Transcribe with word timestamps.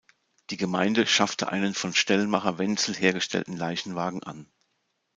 Die 0.49 0.57
Gemeinde 0.57 1.05
schaffte 1.05 1.49
einen 1.51 1.75
von 1.75 1.93
Stellmacher 1.93 2.57
Wenzel 2.57 2.95
hergestellten 2.95 3.55
Leichenwagen 3.55 4.23
an. 4.23 4.47